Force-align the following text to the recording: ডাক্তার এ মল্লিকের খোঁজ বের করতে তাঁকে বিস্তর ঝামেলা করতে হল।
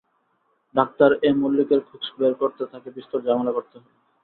ডাক্তার 0.75 1.09
এ 1.23 1.29
মল্লিকের 1.35 1.81
খোঁজ 1.87 2.03
বের 2.17 2.33
করতে 2.41 2.63
তাঁকে 2.71 2.89
বিস্তর 2.97 3.19
ঝামেলা 3.25 3.51
করতে 3.53 3.75
হল। 3.77 3.87